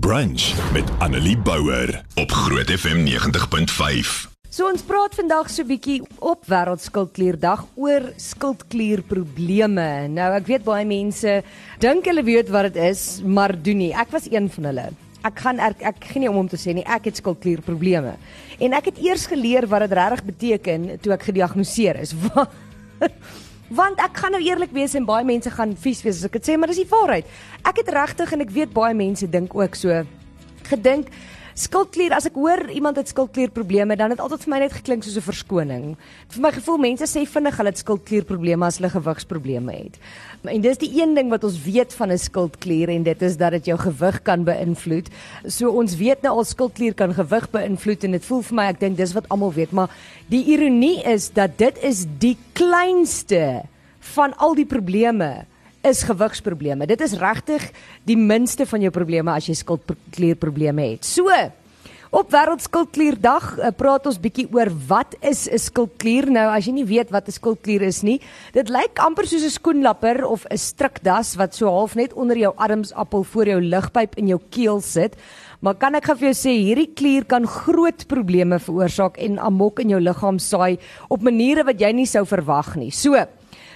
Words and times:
Brunch 0.00 0.72
met 0.72 0.84
Annelie 0.98 1.38
Bouwer 1.38 2.04
op 2.14 2.30
Groot 2.30 2.70
FM 2.70 3.04
90.5. 3.04 4.30
So 4.48 4.64
ons 4.64 4.80
praat 4.88 5.12
vandag 5.18 5.50
so 5.52 5.68
bietjie 5.68 5.98
op 6.16 6.46
Wêreldskildklierdag 6.48 7.66
oor 7.76 8.06
skildklierprobleme. 8.16 10.08
Nou 10.08 10.30
ek 10.38 10.48
weet 10.48 10.64
baie 10.64 10.88
mense 10.88 11.36
dink 11.84 12.08
hulle 12.08 12.24
weet 12.24 12.48
wat 12.56 12.70
dit 12.70 12.80
is, 12.88 13.20
maar 13.20 13.52
doen 13.52 13.82
nie. 13.84 13.92
Ek 13.92 14.16
was 14.16 14.30
een 14.32 14.48
van 14.56 14.70
hulle. 14.70 14.88
Ek 15.28 15.44
gaan 15.44 15.60
ek, 15.60 15.84
ek 15.92 16.08
gee 16.08 16.24
nie 16.24 16.32
om 16.32 16.40
om 16.40 16.48
te 16.48 16.56
sê 16.56 16.72
nie, 16.72 16.88
ek 16.88 17.12
het 17.12 17.20
skildklierprobleme. 17.20 18.16
En 18.64 18.80
ek 18.80 18.94
het 18.94 19.04
eers 19.04 19.28
geleer 19.28 19.68
wat 19.68 19.84
dit 19.84 19.98
regtig 20.00 20.24
beteken 20.32 20.92
toe 21.04 21.18
ek 21.20 21.28
gediagnoseer 21.28 22.00
is. 22.00 22.16
Want 23.72 24.00
ek 24.04 24.18
gaan 24.20 24.34
nou 24.36 24.42
eerlik 24.44 24.72
wees 24.76 24.94
en 24.98 25.06
baie 25.08 25.24
mense 25.24 25.50
gaan 25.50 25.72
vies 25.80 26.02
wees 26.04 26.18
as 26.20 26.28
ek 26.28 26.36
dit 26.36 26.50
sê, 26.50 26.56
maar 26.60 26.68
dis 26.68 26.82
die 26.82 26.90
waarheid. 26.90 27.28
Ek 27.64 27.78
het 27.80 27.92
regtig 27.94 28.34
en 28.34 28.44
ek 28.44 28.50
weet 28.52 28.74
baie 28.74 28.96
mense 28.96 29.28
dink 29.32 29.54
ook 29.56 29.78
so 29.78 30.02
gedink 30.68 31.08
skildklier 31.54 32.14
as 32.16 32.26
ek 32.28 32.36
hoor 32.38 32.64
iemand 32.72 32.96
het 32.96 33.10
skildklierprobleme 33.12 33.96
dan 34.00 34.14
het 34.14 34.20
altyd 34.22 34.44
vir 34.46 34.52
my 34.52 34.60
net 34.64 34.72
geklink 34.72 35.04
soos 35.04 35.16
'n 35.16 35.28
verskoning. 35.28 35.96
Vir 36.28 36.42
my 36.42 36.50
gevoel 36.52 36.78
mense 36.78 37.04
sê 37.04 37.26
vinnig 37.26 37.56
hulle 37.56 37.68
het 37.68 37.78
skildklierprobleme 37.78 38.64
as 38.64 38.78
hulle 38.78 38.90
gewigsprobleme 38.90 39.72
het. 39.72 39.98
En 40.44 40.60
dis 40.60 40.78
die 40.78 41.00
een 41.00 41.14
ding 41.14 41.30
wat 41.30 41.44
ons 41.44 41.62
weet 41.64 41.92
van 41.94 42.10
'n 42.10 42.18
skildklier 42.18 42.88
en 42.88 43.02
dit 43.02 43.22
is 43.22 43.36
dat 43.36 43.52
dit 43.52 43.66
jou 43.66 43.78
gewig 43.78 44.22
kan 44.22 44.44
beïnvloed. 44.44 45.08
So 45.46 45.70
ons 45.70 45.96
weet 45.96 46.22
nou 46.22 46.36
al 46.36 46.44
skildklier 46.44 46.94
kan 46.94 47.14
gewig 47.14 47.50
beïnvloed 47.50 48.04
en 48.04 48.10
dit 48.12 48.24
voel 48.24 48.42
vir 48.42 48.54
my 48.54 48.66
ek 48.68 48.80
dink 48.80 48.96
dis 48.96 49.12
wat 49.12 49.28
almal 49.28 49.52
weet, 49.52 49.72
maar 49.72 49.90
die 50.28 50.44
ironie 50.44 51.02
is 51.04 51.30
dat 51.30 51.58
dit 51.58 51.78
is 51.82 52.06
die 52.18 52.36
kleinste 52.52 53.62
van 54.00 54.36
al 54.36 54.54
die 54.54 54.66
probleme 54.66 55.46
is 55.82 56.04
gewigsprobleme. 56.06 56.86
Dit 56.86 57.00
is 57.00 57.16
regtig 57.18 57.70
die 58.08 58.16
minste 58.16 58.66
van 58.66 58.84
jou 58.84 58.92
probleme 58.94 59.34
as 59.34 59.48
jy 59.50 59.56
skildklierprobleme 59.58 60.92
het. 60.94 61.04
So, 61.06 61.28
op 62.12 62.28
wêreldskildklierdag 62.28 63.44
uh, 63.56 63.70
praat 63.72 64.06
ons 64.10 64.18
bietjie 64.20 64.44
oor 64.52 64.68
wat 64.88 65.14
is 65.24 65.48
'n 65.48 65.58
skildklier? 65.58 66.28
Nou, 66.28 66.44
as 66.52 66.66
jy 66.68 66.72
nie 66.76 66.84
weet 66.84 67.10
wat 67.10 67.28
'n 67.28 67.32
skildklier 67.32 67.82
is 67.82 68.02
nie, 68.02 68.20
dit 68.52 68.68
lyk 68.68 68.98
amper 69.00 69.26
soos 69.26 69.44
'n 69.44 69.50
skoenlapper 69.50 70.24
of 70.26 70.44
'n 70.50 70.58
strukdas 70.58 71.34
wat 71.36 71.54
so 71.54 71.66
half 71.66 71.96
net 71.96 72.12
onder 72.12 72.36
jou 72.36 72.52
armsappel 72.56 73.24
voor 73.24 73.46
jou 73.46 73.60
lugpyp 73.60 74.14
in 74.18 74.28
jou 74.28 74.40
keel 74.50 74.80
sit. 74.80 75.16
Maar 75.60 75.74
kan 75.74 75.94
ek 75.94 76.04
gou 76.04 76.16
vir 76.16 76.32
jou 76.32 76.36
sê 76.36 76.52
hierdie 76.52 76.92
klier 76.94 77.24
kan 77.24 77.46
groot 77.46 78.06
probleme 78.08 78.58
veroorsaak 78.58 79.16
en 79.16 79.38
amok 79.38 79.80
in 79.80 79.88
jou 79.88 80.00
liggaam 80.00 80.38
saai 80.38 80.78
op 81.08 81.22
maniere 81.22 81.64
wat 81.64 81.80
jy 81.80 81.92
nie 81.92 82.06
sou 82.06 82.26
verwag 82.26 82.76
nie. 82.76 82.90
So, 82.90 83.14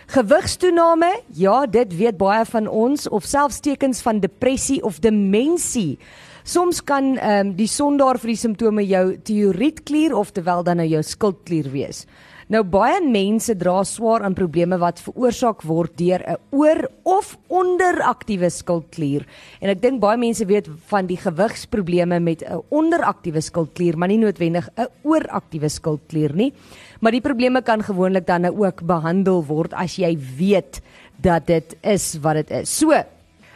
Gewigstoename, 0.06 1.08
ja, 1.34 1.64
dit 1.66 1.90
weet 1.98 2.16
baie 2.16 2.44
van 2.46 2.68
ons 2.70 3.08
of 3.08 3.24
selfs 3.26 3.58
tekens 3.60 4.04
van 4.06 4.20
depressie 4.22 4.78
of 4.86 5.00
demensie. 5.02 5.98
Soms 6.46 6.78
kan 6.86 7.16
ehm 7.16 7.48
um, 7.48 7.54
die 7.58 7.66
sondaar 7.66 8.20
vir 8.22 8.30
die 8.30 8.38
simptome 8.38 8.84
jou 8.86 9.16
tiroïedklier 9.26 10.14
of 10.14 10.30
terwyl 10.30 10.62
dan 10.62 10.78
nou 10.78 10.86
jou 10.86 11.02
skildklier 11.02 11.72
wees. 11.72 12.04
Nou 12.46 12.60
baie 12.62 13.00
mense 13.02 13.56
dra 13.58 13.80
swaar 13.82 14.22
aan 14.22 14.34
probleme 14.38 14.76
wat 14.78 15.00
veroorsaak 15.02 15.64
word 15.66 15.96
deur 15.98 16.22
'n 16.22 16.36
oor- 16.54 16.90
of 17.02 17.36
onderaktiewe 17.48 18.50
skildklier. 18.50 19.26
En 19.60 19.68
ek 19.68 19.82
dink 19.82 20.00
baie 20.00 20.16
mense 20.16 20.46
weet 20.46 20.68
van 20.86 21.06
die 21.06 21.16
gewigsprobleme 21.16 22.20
met 22.20 22.44
'n 22.44 22.62
onderaktiewe 22.70 23.40
skildklier, 23.40 23.98
maar 23.98 24.08
nie 24.08 24.18
noodwendig 24.18 24.68
'n 24.76 24.86
ooraktiewe 25.02 25.68
skildklier 25.68 26.34
nie. 26.34 26.52
Maar 27.00 27.12
die 27.12 27.20
probleme 27.20 27.62
kan 27.62 27.82
gewoonlik 27.82 28.26
dan 28.26 28.42
nou 28.42 28.64
ook 28.64 28.86
behandel 28.86 29.44
word 29.44 29.74
as 29.74 29.96
jy 29.96 30.16
weet 30.38 30.80
dat 31.20 31.46
dit 31.46 31.76
is 31.82 32.16
wat 32.20 32.34
dit 32.34 32.50
is. 32.50 32.78
So, 32.78 32.92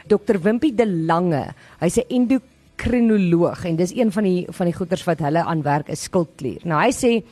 Dr 0.09 0.39
Wimpie 0.43 0.75
de 0.75 0.87
Lange, 0.87 1.55
hy's 1.79 1.97
'n 1.97 2.09
endokrinoloog 2.09 3.65
en 3.65 3.77
dis 3.77 3.95
een 3.95 4.11
van 4.13 4.25
die 4.25 4.47
van 4.51 4.67
die 4.67 4.75
goeters 4.75 5.05
wat 5.05 5.21
hulle 5.21 5.45
aan 5.45 5.63
werk 5.63 5.89
is 5.89 6.03
skildklier. 6.03 6.61
Nou 6.65 6.81
hy 6.83 6.91
sê 6.91 7.23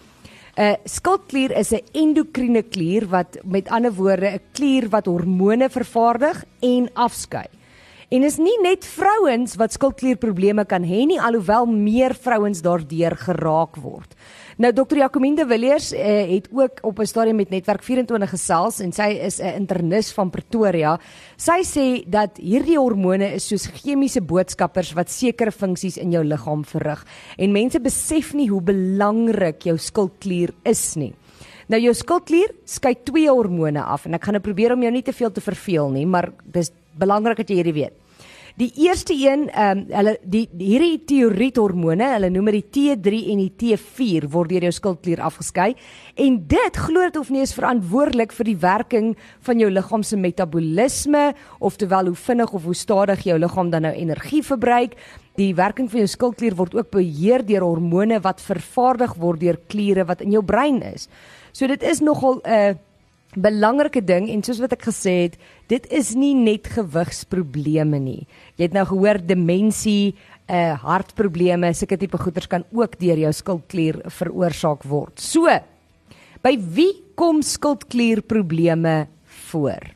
'n 0.58 0.74
uh, 0.74 0.76
skildklier 0.90 1.52
is 1.54 1.70
'n 1.72 1.86
endokriene 1.94 2.62
klier 2.62 3.06
wat 3.06 3.38
met 3.44 3.68
ander 3.70 3.94
woorde 3.94 4.26
'n 4.26 4.40
klier 4.52 4.88
wat 4.90 5.06
hormone 5.06 5.68
vervaardig 5.70 6.44
en 6.60 6.90
afskei. 6.94 7.46
En 8.08 8.24
is 8.24 8.38
nie 8.40 8.54
net 8.64 8.86
vrouens 8.88 9.52
wat 9.60 9.74
skildklierprobleme 9.76 10.62
kan 10.64 10.84
hê 10.88 11.02
nie, 11.04 11.18
alhoewel 11.20 11.66
meer 11.68 12.14
vrouens 12.16 12.62
daardeur 12.64 13.12
geraak 13.20 13.76
word. 13.82 14.14
Nou 14.56 14.70
Dr. 14.72 15.02
Jacominde 15.02 15.44
Villiers 15.46 15.90
uh, 15.92 16.00
het 16.30 16.48
ook 16.48 16.80
op 16.88 16.98
'n 16.98 17.06
stadium 17.06 17.36
met 17.36 17.50
Netwerk 17.50 17.82
24 17.84 18.30
gesels 18.30 18.80
en 18.80 18.92
sy 18.92 19.10
is 19.20 19.40
'n 19.40 19.60
internis 19.60 20.10
van 20.12 20.30
Pretoria. 20.30 20.98
Sy 21.36 21.60
sê 21.62 22.08
dat 22.08 22.38
hierdie 22.40 22.78
hormone 22.78 23.34
is 23.34 23.46
soos 23.46 23.68
chemiese 23.68 24.22
boodskappers 24.22 24.94
wat 24.94 25.10
sekere 25.10 25.52
funksies 25.52 25.98
in 25.98 26.10
jou 26.10 26.24
liggaam 26.24 26.64
verrig 26.64 27.04
en 27.36 27.52
mense 27.52 27.80
besef 27.80 28.32
nie 28.32 28.48
hoe 28.48 28.62
belangrik 28.62 29.62
jou 29.62 29.76
skildklier 29.76 30.54
is 30.64 30.96
nie. 30.96 31.14
Nou 31.68 31.80
jou 31.80 31.92
skildklier 31.94 32.54
skei 32.64 32.94
twee 33.04 33.28
hormone 33.28 33.82
af 33.82 34.06
en 34.06 34.14
ek 34.14 34.24
gaan 34.24 34.32
nou 34.32 34.42
probeer 34.42 34.72
om 34.72 34.82
jou 34.82 34.92
nie 34.92 35.02
te 35.02 35.12
veel 35.12 35.30
te 35.30 35.40
verveel 35.40 35.90
nie, 35.90 36.06
maar 36.06 36.32
dis 36.44 36.72
belangrik 36.98 37.42
dat 37.42 37.50
jy 37.50 37.62
hierdie 37.62 37.78
weet. 37.82 37.96
Die 38.58 38.72
eerste 38.74 39.14
een, 39.14 39.44
ehm 39.54 39.78
um, 39.78 39.82
hulle 39.94 40.16
die 40.26 40.48
hierdie 40.58 40.96
tiroïedhormone, 41.06 42.08
hulle 42.16 42.30
noem 42.34 42.48
dit 42.50 42.72
die 42.72 42.96
T3 42.96 43.20
en 43.30 43.42
die 43.44 43.52
T4 43.60 44.24
word 44.32 44.50
deur 44.50 44.66
jou 44.66 44.72
skildklier 44.74 45.22
afgeskei 45.22 45.68
en 46.18 46.40
dit 46.50 46.80
glo 46.88 47.04
dit 47.06 47.20
of 47.20 47.30
nie 47.30 47.44
is 47.44 47.54
verantwoordelik 47.54 48.34
vir 48.34 48.48
die 48.50 48.56
werking 48.64 49.12
van 49.46 49.62
jou 49.62 49.68
liggaam 49.70 50.02
se 50.02 50.18
metabolisme 50.18 51.22
of 51.62 51.78
terwyl 51.78 52.10
hoe 52.10 52.18
vinnig 52.18 52.56
of 52.58 52.66
hoe 52.66 52.74
stadig 52.74 53.22
jou 53.28 53.38
liggaam 53.38 53.70
dan 53.70 53.86
nou 53.86 53.94
energie 53.94 54.42
verbruik. 54.42 54.98
Die 55.38 55.52
werking 55.54 55.86
van 55.92 56.02
jou 56.02 56.10
skildklier 56.10 56.58
word 56.58 56.74
ook 56.74 56.90
beheer 56.90 57.46
deur 57.46 57.62
hormone 57.62 58.18
wat 58.26 58.42
vervaardig 58.42 59.14
word 59.22 59.44
deur 59.46 59.62
kliere 59.70 60.08
wat 60.10 60.26
in 60.26 60.34
jou 60.34 60.42
brein 60.42 60.82
is. 60.82 61.06
So 61.52 61.70
dit 61.70 61.82
is 61.86 62.02
nogal 62.02 62.42
'n 62.42 62.50
uh, 62.50 62.74
belangrike 63.36 64.00
ding 64.04 64.28
en 64.32 64.42
soos 64.44 64.60
wat 64.62 64.72
ek 64.76 64.86
gesê 64.88 65.14
het, 65.26 65.36
dit 65.68 65.84
is 65.92 66.14
nie 66.16 66.32
net 66.36 66.70
gewigsprobleme 66.72 68.00
nie. 68.00 68.22
Jy 68.56 68.68
het 68.70 68.76
nou 68.76 68.86
gehoor 68.88 69.20
demensie, 69.20 70.14
uh 70.48 70.72
hartprobleme, 70.80 71.74
sulke 71.76 71.98
tipe 72.00 72.18
goeters 72.20 72.48
kan 72.48 72.64
ook 72.72 72.96
deur 73.00 73.20
jou 73.20 73.32
skildklier 73.36 74.00
veroorsaak 74.08 74.86
word. 74.88 75.20
So, 75.20 75.44
by 76.42 76.54
wie 76.56 76.92
kom 77.18 77.42
skildklierprobleme 77.44 79.08
voor? 79.50 79.90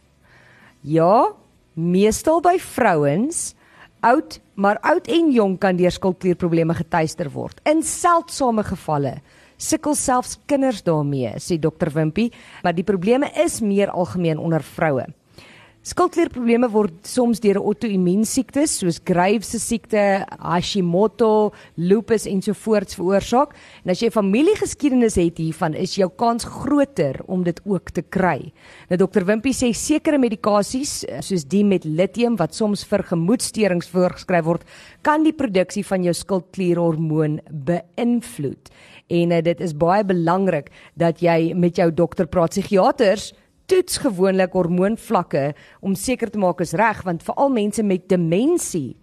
Ja, 0.82 1.32
meestal 1.72 2.42
by 2.44 2.58
vrouens, 2.60 3.54
oud, 4.02 4.40
maar 4.58 4.80
oud 4.82 5.08
en 5.08 5.30
jonk 5.32 5.60
kan 5.62 5.78
deur 5.78 5.94
skildklierprobleme 5.94 6.74
getuister 6.74 7.30
word. 7.32 7.62
In 7.64 7.80
seldsame 7.86 8.66
gevalle 8.66 9.20
sukkel 9.62 9.94
selfs 9.98 10.36
kinders 10.50 10.82
daarmee, 10.86 11.36
sê 11.38 11.58
dokter 11.60 11.92
Wimpie, 11.94 12.32
maar 12.64 12.74
die 12.74 12.86
probleme 12.86 13.30
is 13.44 13.60
meer 13.62 13.92
algemeen 13.94 14.40
onder 14.42 14.64
vroue. 14.74 15.06
Skildklierprobleme 15.82 16.68
word 16.70 17.08
soms 17.10 17.40
deur 17.42 17.58
auto-immuunsiektes 17.58 18.76
soos 18.78 19.00
Graves 19.02 19.48
se 19.50 19.58
siekte, 19.58 20.02
Hashimoto, 20.38 21.50
lupus 21.74 22.22
ensovoorts 22.30 22.94
veroorsaak. 22.94 23.56
En 23.82 23.90
as 23.90 23.98
jy 23.98 24.12
familiegeskiedenis 24.14 25.18
het 25.18 25.40
hiervan, 25.42 25.74
is 25.74 25.96
jou 25.98 26.06
kans 26.22 26.46
groter 26.46 27.18
om 27.26 27.42
dit 27.42 27.58
ook 27.66 27.90
te 27.98 28.06
kry. 28.06 28.52
Nou 28.92 29.00
dokter 29.02 29.26
Wimpie 29.26 29.56
sê 29.58 29.72
sekere 29.74 30.22
medikasies 30.22 31.00
soos 31.18 31.48
die 31.50 31.64
met 31.66 31.82
lithium 31.82 32.38
wat 32.38 32.54
soms 32.54 32.86
vir 32.86 33.02
gemoedstoornisse 33.10 33.90
voorgeskryf 33.90 34.46
word, 34.46 34.72
kan 35.02 35.26
die 35.26 35.34
produksie 35.34 35.82
van 35.82 36.06
jou 36.06 36.14
skildklierhormoon 36.14 37.40
beïnvloed. 37.50 38.70
En 39.10 39.34
uh, 39.34 39.42
dit 39.42 39.66
is 39.66 39.74
baie 39.74 40.06
belangrik 40.06 40.70
dat 40.94 41.26
jy 41.26 41.56
met 41.58 41.82
jou 41.82 41.90
dokter 41.90 42.30
praat. 42.30 42.54
Psigiaters 42.54 43.32
toets 43.66 44.00
gewoonlik 44.02 44.52
hormoonvlakke 44.56 45.52
om 45.80 45.94
seker 45.98 46.30
te 46.30 46.40
maak 46.40 46.60
is 46.64 46.74
reg 46.78 47.02
want 47.06 47.24
veral 47.26 47.52
mense 47.52 47.82
met 47.82 48.08
demensie 48.10 48.96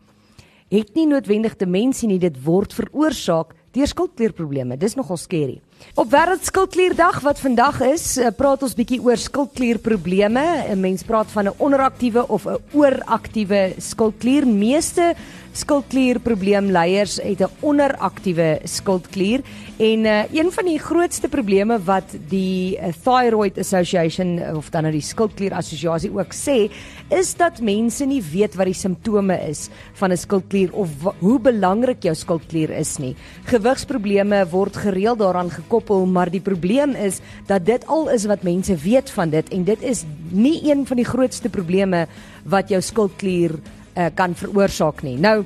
het 0.70 0.94
nie 0.94 1.08
noodwendig 1.10 1.56
demensie 1.58 2.10
nie 2.10 2.20
dit 2.22 2.36
word 2.46 2.76
veroorsaak 2.78 3.56
deur 3.74 3.90
skildklierprobleme. 3.90 4.78
Dis 4.78 4.96
nogal 4.98 5.18
skerry 5.18 5.60
op 5.94 6.12
wêreldskildklierdag 6.12 7.20
wat 7.26 7.40
vandag 7.40 7.82
is 7.82 8.18
eh, 8.18 8.32
praat 8.36 8.64
ons 8.64 8.76
bietjie 8.78 9.02
oor 9.04 9.18
skildklierprobleme 9.18 10.46
'n 10.72 10.80
mens 10.80 11.04
praat 11.04 11.28
van 11.32 11.48
'n 11.48 11.58
onderaktiewe 11.58 12.28
of 12.28 12.46
'n 12.46 12.58
ooraktiewe 12.72 13.74
skildklier 13.78 14.48
meeste 14.48 15.16
skildklierprobleemleiers 15.52 17.20
het 17.24 17.42
'n 17.42 17.52
onderaktiewe 17.60 18.60
skildklier 18.64 19.42
en 19.78 20.06
uh, 20.06 20.24
een 20.34 20.52
van 20.52 20.66
die 20.66 20.80
grootste 20.80 21.28
probleme 21.28 21.80
wat 21.84 22.16
die 22.28 22.78
uh, 22.78 22.92
Thyroid 23.04 23.58
Association 23.58 24.56
of 24.56 24.70
dan 24.70 24.84
nou 24.84 24.94
die 24.94 25.02
skildklier 25.02 25.54
assosiasie 25.54 26.12
ook 26.12 26.34
sê 26.34 26.72
is 27.10 27.36
dat 27.36 27.62
mense 27.62 28.06
nie 28.06 28.22
weet 28.22 28.56
wat 28.56 28.66
die 28.66 28.74
simptome 28.74 29.40
is 29.50 29.70
van 29.94 30.12
'n 30.12 30.18
skildklier 30.18 30.74
of 30.74 30.90
hoe 31.20 31.40
belangrik 31.40 32.04
jou 32.04 32.16
skildklier 32.16 32.70
is 32.70 32.98
nie. 32.98 33.16
Gewigsprobleme 33.46 34.46
word 34.50 34.78
gereeld 34.78 35.20
daaraan 35.20 35.50
gekoppel, 35.50 35.69
maar 36.06 36.30
die 36.30 36.42
probleem 36.42 36.96
is 36.96 37.20
dat 37.48 37.66
dit 37.66 37.86
al 37.88 38.10
is 38.10 38.26
wat 38.26 38.44
mense 38.44 38.76
weet 38.76 39.10
van 39.10 39.30
dit 39.30 39.50
en 39.50 39.64
dit 39.64 39.82
is 39.82 40.04
nie 40.30 40.70
een 40.70 40.86
van 40.86 40.98
die 40.98 41.06
grootste 41.06 41.50
probleme 41.50 42.08
wat 42.44 42.70
jou 42.70 42.82
skildklier 42.82 43.52
uh, 43.54 44.08
kan 44.14 44.36
veroorsaak 44.36 45.04
nie. 45.04 45.18
Nou 45.18 45.46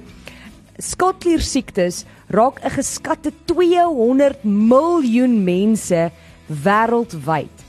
skildklier 0.78 1.42
siektes 1.42 2.06
raak 2.28 2.60
'n 2.64 2.70
geskatte 2.70 3.32
200 3.46 4.44
miljoen 4.44 5.44
mense 5.44 6.12
wêreldwyd. 6.48 7.64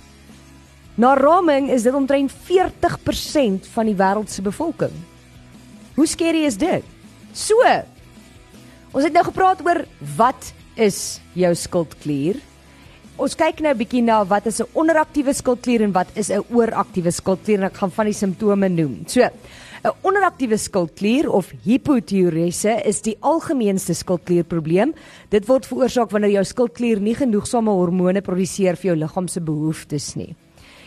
Na 0.94 1.14
raming 1.14 1.70
is 1.70 1.82
dit 1.82 1.94
omtrent 1.94 2.32
40% 2.32 3.66
van 3.72 3.86
die 3.86 3.96
wêreld 3.96 4.30
se 4.30 4.42
bevolking. 4.42 4.92
Hoe 5.94 6.06
skerry 6.06 6.44
is 6.44 6.56
dit? 6.56 6.82
So. 7.32 7.54
Ons 8.94 9.04
het 9.04 9.12
nou 9.12 9.24
gepraat 9.24 9.62
oor 9.66 9.84
wat 10.16 10.52
is 10.76 11.20
jou 11.34 11.54
skildklier? 11.54 12.40
Ons 13.14 13.36
kyk 13.38 13.60
nou 13.62 13.70
'n 13.70 13.78
bietjie 13.78 14.02
na 14.02 14.24
wat 14.24 14.46
is 14.46 14.60
'n 14.60 14.66
onderaktiewe 14.74 15.32
skildklier 15.32 15.82
en 15.82 15.92
wat 15.92 16.08
is 16.16 16.30
'n 16.30 16.42
ooraktiewe 16.50 17.10
skildklier 17.12 17.58
en 17.58 17.64
ek 17.64 17.76
gaan 17.76 17.90
van 17.90 18.06
die 18.06 18.12
simptome 18.12 18.68
noem. 18.68 19.04
So, 19.06 19.20
'n 19.22 19.92
onderaktiewe 20.02 20.56
skildklier 20.56 21.30
of 21.30 21.52
hipotiroïese 21.64 22.86
is 22.86 23.02
die 23.02 23.16
algemeenste 23.20 23.94
skildklierprobleem. 23.94 24.94
Dit 25.30 25.46
word 25.46 25.66
veroorsaak 25.66 26.10
wanneer 26.10 26.30
jou 26.30 26.44
skildklier 26.44 27.00
nie 27.00 27.14
genoegsame 27.14 27.70
hormone 27.70 28.20
produseer 28.20 28.76
vir 28.76 28.94
jou 28.94 28.96
liggaam 28.96 29.28
se 29.28 29.40
behoeftes 29.40 30.14
nie. 30.16 30.34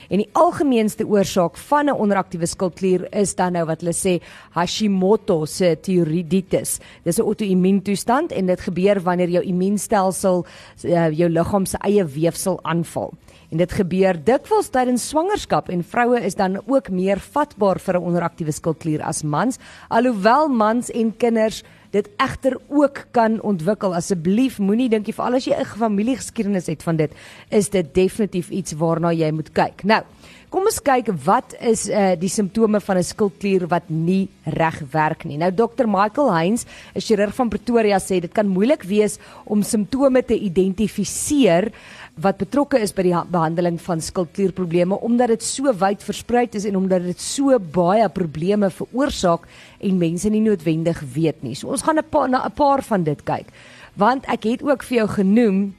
En 0.09 0.21
die 0.21 0.29
algemeenste 0.31 1.05
oorsaak 1.07 1.57
van 1.57 1.85
'n 1.85 1.99
onderaktiewe 1.99 2.45
skildklier 2.45 3.07
is 3.11 3.35
dan 3.35 3.53
nou 3.53 3.65
wat 3.65 3.81
hulle 3.81 3.93
sê 3.93 4.21
Hashimoto 4.51 5.45
se 5.45 5.77
tiroiditis. 5.81 6.79
Dis 7.03 7.17
'n 7.17 7.23
outoimmuuntoestand 7.23 8.31
en 8.31 8.45
dit 8.45 8.59
gebeur 8.59 9.01
wanneer 9.01 9.29
jou 9.29 9.43
immuunstelsel 9.43 10.45
uh, 10.83 11.09
jou 11.09 11.29
liggaam 11.29 11.65
se 11.65 11.77
eie 11.77 12.05
weefsel 12.05 12.59
aanval. 12.63 13.13
En 13.51 13.57
dit 13.57 13.71
gebeur 13.71 14.23
dikwels 14.23 14.69
tydens 14.69 15.07
swangerskap 15.07 15.69
en 15.69 15.83
vroue 15.83 16.19
is 16.19 16.35
dan 16.35 16.59
ook 16.65 16.89
meer 16.89 17.19
vatbaar 17.19 17.79
vir 17.79 17.95
'n 17.95 18.03
onderaktiewe 18.03 18.51
skildklier 18.51 19.01
as 19.01 19.23
mans, 19.23 19.57
alhoewel 19.89 20.47
mans 20.47 20.89
en 20.91 21.17
kinders 21.17 21.63
dit 21.91 22.09
egter 22.17 22.57
ook 22.67 23.05
kan 23.11 23.41
ontwikkel. 23.41 23.95
Asseblief 23.95 24.59
moenie 24.59 24.89
dink 24.89 25.07
jy 25.07 25.13
veral 25.13 25.35
as 25.35 25.45
jy 25.45 25.55
'n 25.55 25.65
familiegeskiedenis 25.65 26.67
het 26.67 26.83
van 26.83 26.95
dit, 26.95 27.11
is 27.49 27.69
dit 27.69 27.93
definitief 27.93 28.49
iets 28.49 28.73
waarna 28.73 29.11
jy 29.11 29.31
moet 29.31 29.51
kyk. 29.51 29.83
Nou, 29.83 30.03
kom 30.49 30.63
ons 30.65 30.79
kyk 30.79 31.09
wat 31.25 31.55
is 31.59 31.89
uh, 31.89 32.15
die 32.19 32.29
simptome 32.29 32.79
van 32.79 32.97
'n 32.97 33.03
skildklier 33.03 33.67
wat 33.67 33.89
nie 33.89 34.29
reg 34.45 34.79
werk 34.91 35.25
nie. 35.25 35.37
Nou 35.37 35.51
Dr. 35.51 35.87
Michael 35.87 36.33
Heinz, 36.33 36.65
'n 36.95 37.01
chirurg 37.01 37.35
van 37.35 37.49
Pretoria 37.49 37.99
sê 37.99 38.19
dit 38.19 38.31
kan 38.31 38.47
moeilik 38.47 38.83
wees 38.83 39.17
om 39.45 39.63
simptome 39.63 40.23
te 40.23 40.39
identifiseer 40.39 41.71
wat 42.17 42.39
betrokke 42.41 42.79
is 42.81 42.93
by 42.97 43.03
die 43.05 43.15
behandeling 43.31 43.77
van 43.81 44.01
skildklierprobleme 44.01 44.97
omdat 45.05 45.35
dit 45.35 45.43
so 45.45 45.71
wyd 45.73 46.01
versprei 46.03 46.47
is 46.57 46.65
en 46.65 46.79
omdat 46.79 47.05
dit 47.05 47.19
so 47.21 47.57
baie 47.59 48.07
probleme 48.09 48.69
veroorsaak 48.73 49.45
en 49.79 49.99
mense 50.01 50.29
nie 50.29 50.41
noodwendig 50.41 51.01
weet 51.13 51.43
nie. 51.43 51.55
So 51.55 51.69
ons 51.69 51.83
gaan 51.85 51.99
'n 51.99 52.09
paar 52.09 52.29
na 52.29 52.45
'n 52.45 52.51
paar 52.51 52.81
van 52.81 53.03
dit 53.03 53.23
kyk. 53.23 53.47
Want 53.95 54.25
ek 54.27 54.43
het 54.43 54.63
ook 54.63 54.83
vir 54.83 54.97
jou 54.97 55.07
genoem 55.07 55.75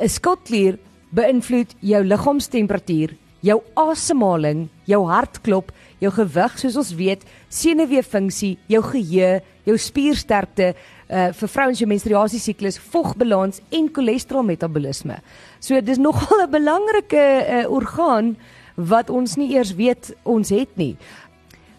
'n 0.00 0.08
skildklier 0.08 0.78
beïnvloed 1.10 1.74
jou 1.80 2.04
liggaamstemperatuur, 2.04 3.16
jou 3.40 3.60
asemhaling, 3.74 4.68
jou 4.84 5.06
hartklop, 5.06 5.72
jou 6.02 6.10
gewig, 6.14 6.56
soos 6.58 6.78
ons 6.80 6.92
weet, 6.98 7.22
senuweefunksie, 7.52 8.56
jou 8.70 8.82
geheue, 8.90 9.40
jou 9.68 9.76
spiersterkte, 9.78 10.72
uh 11.12 11.28
vir 11.36 11.50
vrouens 11.52 11.78
se 11.78 11.86
menstruasie 11.86 12.40
siklus, 12.40 12.80
vogbalans 12.92 13.60
en 13.70 13.88
cholesterolmetabolisme. 13.92 15.20
So 15.60 15.80
dis 15.80 15.98
nogal 15.98 16.46
'n 16.46 16.50
belangrike 16.50 17.20
uh, 17.20 17.70
orgaan 17.70 18.36
wat 18.76 19.10
ons 19.10 19.36
nie 19.36 19.52
eers 19.54 19.74
weet 19.76 20.14
ons 20.24 20.48
het 20.48 20.76
nie. 20.76 20.96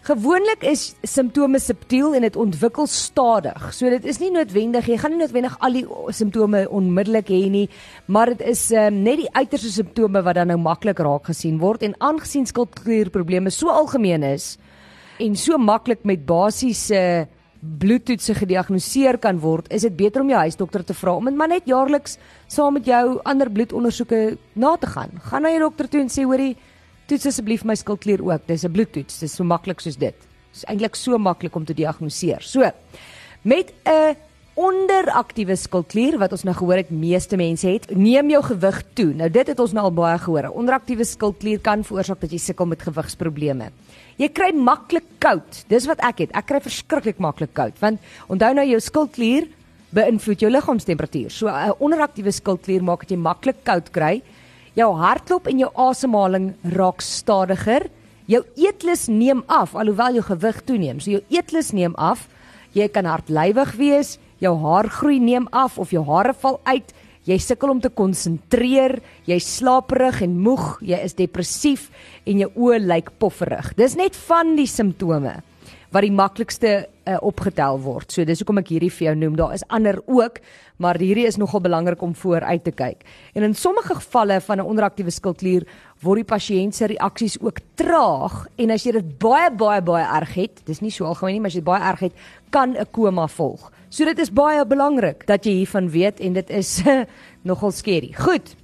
Gewoonlik 0.04 0.66
is 0.68 0.90
simptome 1.08 1.56
subtiel 1.64 2.12
en 2.12 2.26
dit 2.26 2.34
ontwikkel 2.36 2.84
stadig. 2.92 3.70
So 3.72 3.88
dit 3.88 4.04
is 4.04 4.18
nie 4.20 4.28
noodwendig 4.34 4.90
jy 4.90 4.98
gaan 5.00 5.14
nie 5.14 5.22
noodwendig 5.22 5.54
al 5.64 5.78
die 5.78 5.84
simptome 6.12 6.66
onmiddellik 6.68 7.30
hê 7.32 7.46
nie, 7.48 7.62
maar 8.12 8.34
dit 8.34 8.42
is 8.50 8.66
um, 8.76 8.98
net 9.06 9.22
die 9.22 9.30
uiterste 9.32 9.72
simptome 9.72 10.20
wat 10.26 10.36
dan 10.36 10.52
nou 10.52 10.58
maklik 10.60 11.00
raak 11.00 11.30
gesien 11.30 11.56
word 11.62 11.86
en 11.88 11.96
aangesien 12.04 12.44
skildklierprobleme 12.50 13.48
so 13.48 13.72
algemeen 13.72 14.26
is 14.28 14.58
en 15.24 15.38
so 15.40 15.56
maklik 15.56 16.04
met 16.04 16.26
basiese 16.28 17.00
uh, 17.00 17.24
bloedtoetse 17.64 18.34
gediagnoseer 18.36 19.16
kan 19.22 19.38
word, 19.40 19.70
is 19.72 19.86
dit 19.86 19.96
beter 19.96 20.20
om 20.20 20.28
jou 20.28 20.40
huisdokter 20.42 20.84
te 20.84 20.96
vra 20.98 21.16
om 21.16 21.30
dit 21.30 21.36
maar 21.38 21.48
net 21.48 21.64
jaarliks 21.70 22.18
saam 22.52 22.76
met 22.76 22.92
jou 22.92 23.22
ander 23.24 23.48
bloedondersoeke 23.48 24.36
na 24.52 24.76
te 24.76 24.90
gaan. 24.92 25.16
Gaan 25.30 25.48
na 25.48 25.52
jou 25.54 25.64
dokter 25.64 25.88
toe 25.88 26.04
en 26.04 26.12
sê 26.12 26.28
hoorie, 26.28 26.52
toets 27.06 27.26
asseblief 27.26 27.64
my 27.64 27.74
skildklier 27.74 28.22
ook. 28.24 28.46
Dis 28.46 28.64
'n 28.64 28.72
bloedtoets. 28.72 29.18
Dis 29.18 29.34
so 29.34 29.44
maklik 29.44 29.80
soos 29.80 29.96
dit. 29.96 30.14
Dis 30.52 30.64
eintlik 30.64 30.94
so 30.94 31.18
maklik 31.18 31.54
om 31.56 31.64
te 31.64 31.74
diagnoseer. 31.74 32.42
So, 32.42 32.70
met 33.42 33.72
'n 33.84 34.16
onderaktiewe 34.54 35.56
skildklier 35.58 36.14
wat 36.18 36.32
ons 36.32 36.44
nou 36.46 36.54
gehoor 36.54 36.76
het 36.76 36.90
meeste 36.90 37.36
mense 37.36 37.66
het, 37.66 37.88
neem 37.90 38.30
jou 38.30 38.42
gewig 38.42 38.82
toe. 38.94 39.08
Nou 39.14 39.28
dit 39.30 39.46
het 39.50 39.60
ons 39.60 39.72
nou 39.72 39.84
al 39.84 39.94
baie 39.94 40.18
gehoor. 40.18 40.50
Onderaktiewe 40.54 41.04
skildklier 41.04 41.58
kan 41.58 41.82
veroorsaak 41.84 42.20
dat 42.20 42.30
jy 42.30 42.38
sukkel 42.38 42.66
met 42.66 42.82
gewigsprobleme. 42.82 43.70
Jy 44.16 44.28
kry 44.28 44.52
maklik 44.54 45.04
koud. 45.18 45.64
Dis 45.68 45.88
wat 45.90 45.98
ek 46.06 46.18
het. 46.18 46.30
Ek 46.38 46.46
kry 46.46 46.60
verskriklik 46.62 47.18
maklik 47.18 47.54
koud 47.54 47.78
want 47.82 48.00
onthou 48.28 48.54
nou 48.54 48.66
jou 48.66 48.80
skildklier 48.80 49.48
beïnvloed 49.94 50.40
jou 50.42 50.50
liggaamstemperatuur. 50.50 51.30
So 51.30 51.48
'n 51.48 51.74
onderaktiewe 51.78 52.30
skildklier 52.30 52.82
maak 52.82 53.00
dat 53.00 53.10
jy 53.10 53.16
maklik 53.16 53.64
koud 53.64 53.90
kry. 53.90 54.22
Jou 54.74 54.90
hartklop 54.98 55.46
en 55.46 55.60
jou 55.62 55.70
asemhaling 55.78 56.52
raak 56.74 57.02
stadiger. 57.02 57.88
Jou 58.26 58.42
eetlus 58.56 59.06
neem 59.08 59.44
af 59.46 59.74
alhoewel 59.74 60.18
jou 60.18 60.26
gewig 60.32 60.60
toeneem. 60.66 61.00
So 61.00 61.14
jou 61.14 61.22
eetlus 61.30 61.72
neem 61.72 61.94
af. 61.94 62.28
Jy 62.74 62.88
kan 62.90 63.06
hartlywig 63.06 63.76
wees 63.78 64.16
jou 64.44 64.54
haar 64.64 64.88
groei 64.92 65.20
neem 65.22 65.48
af 65.52 65.78
of 65.78 65.92
jou 65.94 66.04
hare 66.08 66.34
val 66.42 66.60
uit, 66.68 66.92
jy 67.24 67.38
sukkel 67.40 67.72
om 67.72 67.80
te 67.80 67.90
konsentreer, 67.92 68.98
jy 69.28 69.38
slaperig 69.40 70.20
en 70.26 70.36
moeg, 70.44 70.66
jy 70.84 71.00
is 71.06 71.16
depressief 71.16 71.88
en 72.28 72.44
jou 72.44 72.50
oë 72.66 72.82
lyk 72.84 73.12
pofferig. 73.22 73.72
Dis 73.78 73.96
net 73.96 74.16
van 74.26 74.54
die 74.58 74.68
simptome 74.68 75.38
wat 75.94 76.02
die 76.02 76.14
maklikste 76.14 76.70
uh, 77.06 77.18
opgetel 77.22 77.78
word. 77.84 78.10
So 78.10 78.26
dis 78.26 78.40
hoekom 78.42 78.58
ek 78.58 78.72
hierdie 78.74 78.90
vir 78.90 79.06
jou 79.08 79.14
noem. 79.20 79.36
Daar 79.38 79.54
is 79.54 79.62
ander 79.70 80.00
ook, 80.10 80.40
maar 80.82 80.98
hierdie 80.98 81.28
is 81.28 81.38
nogal 81.38 81.62
belangrik 81.62 82.02
om 82.02 82.16
vooruit 82.18 82.64
te 82.66 82.72
kyk. 82.74 83.04
En 83.38 83.46
in 83.46 83.54
sommige 83.54 83.94
gevalle 84.00 84.40
van 84.42 84.58
'n 84.58 84.66
onderaktiewe 84.66 85.10
skildklier 85.14 85.62
word 86.02 86.24
die 86.24 86.32
pasiënt 86.34 86.74
se 86.74 86.86
reaksies 86.86 87.38
ook 87.40 87.62
traag 87.74 88.46
en 88.58 88.70
as 88.70 88.84
jy 88.84 88.92
dit 88.92 89.18
baie 89.18 89.50
baie 89.50 89.82
baie 89.82 90.04
erg 90.04 90.34
het, 90.34 90.66
dis 90.66 90.80
nie 90.80 90.90
so 90.90 91.04
algemeen 91.04 91.34
nie, 91.34 91.40
maar 91.40 91.50
as 91.50 91.54
jy 91.54 91.62
dit 91.62 91.72
baie 91.72 91.90
erg 91.92 92.00
het, 92.00 92.12
kan 92.50 92.76
'n 92.76 92.86
koma 92.90 93.28
volg. 93.28 93.70
So 93.88 94.04
dit 94.04 94.18
is 94.18 94.32
baie 94.32 94.66
belangrik 94.66 95.26
dat 95.26 95.44
jy 95.44 95.52
hiervan 95.52 95.90
weet 95.90 96.20
en 96.20 96.32
dit 96.32 96.50
is 96.50 96.82
nogal 97.42 97.70
skerry. 97.70 98.12
Goed. 98.12 98.56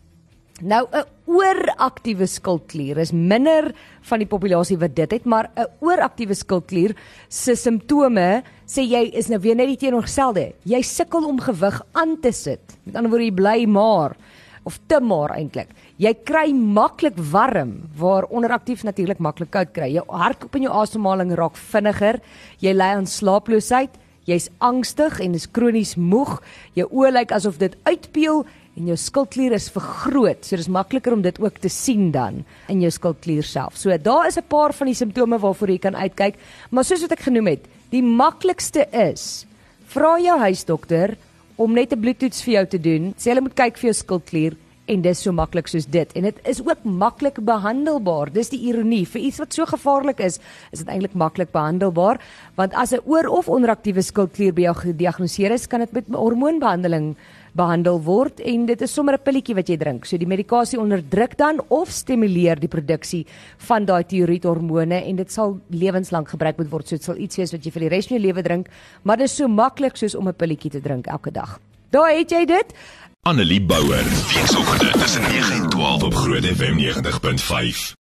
Nou 0.60 0.84
'n 0.92 1.04
ooraktiewe 1.24 2.26
skildklier 2.26 2.98
is 2.98 3.12
minder 3.12 3.72
van 4.02 4.18
die 4.18 4.28
populasie 4.28 4.76
wat 4.78 4.94
dit 4.94 5.10
het, 5.10 5.24
maar 5.24 5.50
'n 5.56 5.66
ooraktiewe 5.80 6.34
skildklier 6.34 6.96
se 7.28 7.54
simptome 7.54 8.42
sê 8.66 8.82
jy 8.82 9.10
is 9.14 9.28
nou 9.28 9.40
weer 9.40 9.54
net 9.54 9.66
die 9.66 9.76
teenoorgestelde. 9.76 10.52
Jy 10.64 10.82
sukkel 10.82 11.24
om 11.24 11.40
gewig 11.40 11.82
aan 11.92 12.20
te 12.20 12.32
sit. 12.32 12.60
Met 12.84 12.94
ander 12.94 13.10
woorde 13.10 13.24
jy 13.24 13.34
bly 13.34 13.64
maar 13.66 14.16
of 14.64 14.78
te 14.86 15.00
maar 15.00 15.30
eintlik. 15.30 15.68
Jy 15.96 16.14
kry 16.24 16.52
maklik 16.52 17.16
warm 17.16 17.88
waar 17.96 18.24
onderaktief 18.24 18.82
natuurlik 18.82 19.18
maklik 19.18 19.50
koud 19.50 19.72
kry. 19.72 19.92
Jou 19.92 20.04
hartklop 20.08 20.54
en 20.54 20.62
jou 20.62 20.72
asemhaling 20.72 21.34
raak 21.34 21.56
vinniger. 21.56 22.20
Jy 22.58 22.72
ly 22.72 22.94
aan 22.94 23.06
slaaploosheid 23.06 23.90
jy's 24.30 24.48
angstig 24.62 25.20
en 25.22 25.34
is 25.36 25.48
kronies 25.50 25.96
moeg, 25.98 26.38
jou 26.78 26.86
oë 26.90 27.12
lyk 27.18 27.34
asof 27.34 27.58
dit 27.60 27.74
uitpeel 27.88 28.44
en 28.80 28.88
jou 28.90 28.96
skildklier 28.98 29.54
is 29.56 29.68
vergroot. 29.72 30.46
So 30.46 30.58
dis 30.58 30.70
makliker 30.72 31.14
om 31.14 31.22
dit 31.24 31.36
ook 31.42 31.60
te 31.60 31.70
sien 31.72 32.10
dan 32.14 32.42
in 32.72 32.80
jou 32.84 32.90
skildklier 32.94 33.46
self. 33.46 33.76
So 33.76 33.96
daar 33.96 34.28
is 34.28 34.38
'n 34.38 34.48
paar 34.48 34.72
van 34.72 34.86
die 34.86 34.94
simptome 34.94 35.38
waarvoor 35.38 35.68
jy 35.68 35.78
kan 35.78 35.96
uitkyk, 35.96 36.34
maar 36.70 36.84
soos 36.84 37.02
wat 37.02 37.12
ek 37.12 37.26
genoem 37.28 37.46
het, 37.46 37.64
die 37.90 38.02
maklikste 38.02 38.86
is 38.92 39.46
vra 39.86 40.18
jou 40.18 40.38
huisdokter 40.38 41.16
om 41.56 41.72
net 41.72 41.92
'n 41.92 42.00
bloedtoets 42.00 42.42
vir 42.42 42.52
jou 42.54 42.66
te 42.66 42.80
doen. 42.80 43.14
Sê 43.18 43.30
hulle 43.30 43.42
moet 43.42 43.54
kyk 43.54 43.76
vir 43.76 43.92
jou 43.92 43.94
skildklier 43.94 44.56
en 44.90 45.02
dis 45.04 45.22
so 45.22 45.32
maklik 45.34 45.68
soos 45.70 45.86
dit 45.86 46.14
en 46.18 46.26
dit 46.26 46.38
is 46.50 46.60
ook 46.64 46.84
maklik 46.84 47.38
behandelbaar 47.46 48.32
dis 48.34 48.50
die 48.50 48.62
ironie 48.70 49.04
vir 49.12 49.22
iets 49.28 49.38
wat 49.42 49.54
so 49.54 49.66
gevaarlik 49.70 50.22
is 50.26 50.40
is 50.72 50.82
dit 50.82 50.88
eintlik 50.90 51.14
maklik 51.14 51.52
behandelbaar 51.54 52.20
want 52.58 52.74
as 52.74 52.92
'n 52.92 53.04
oor 53.06 53.28
of 53.28 53.48
onderaktiewe 53.48 54.02
skildklier 54.02 54.52
by 54.52 54.62
jou 54.62 54.74
gediagnoseer 54.74 55.52
is 55.52 55.66
kan 55.66 55.80
dit 55.80 55.92
met 55.92 56.06
hormoonbehandeling 56.08 57.16
behandel 57.52 58.00
word 58.02 58.40
en 58.40 58.66
dit 58.66 58.82
is 58.82 58.92
sommer 58.92 59.14
'n 59.14 59.22
pilletjie 59.24 59.54
wat 59.54 59.68
jy 59.68 59.76
drink 59.76 60.04
so 60.04 60.16
die 60.16 60.26
medikasie 60.26 60.80
onderdruk 60.80 61.36
dan 61.38 61.60
of 61.68 61.90
stimuleer 61.90 62.60
die 62.60 62.68
produksie 62.68 63.26
van 63.58 63.84
daai 63.84 64.04
tiroïedhormone 64.04 65.04
en 65.04 65.16
dit 65.16 65.32
sal 65.32 65.58
lewenslank 65.70 66.28
gebruik 66.28 66.58
moet 66.58 66.70
word 66.70 66.88
so 66.88 66.96
dit 66.96 67.04
sal 67.04 67.16
iets 67.16 67.36
wees 67.36 67.52
wat 67.52 67.64
jy 67.64 67.70
vir 67.70 67.80
die 67.80 67.88
res 67.88 68.06
van 68.06 68.16
jou 68.16 68.26
lewe 68.26 68.42
drink 68.42 68.68
maar 69.02 69.16
dit 69.16 69.24
is 69.24 69.36
so 69.36 69.48
maklik 69.48 69.96
soos 69.96 70.14
om 70.14 70.28
'n 70.28 70.34
pilletjie 70.34 70.70
te 70.70 70.80
drink 70.80 71.06
elke 71.06 71.30
dag 71.30 71.60
Daar 71.90 72.16
het 72.16 72.30
jy 72.30 72.44
dit. 72.44 72.74
Annelie 73.22 73.62
Bouwer. 73.62 74.04
Weekoggend 74.04 75.00
tussen 75.00 75.22
9 75.22 75.52
en 75.52 75.68
12 75.68 76.02
op 76.02 76.14
Groot 76.14 76.44
FM 76.44 76.78
90.5. 76.78 77.98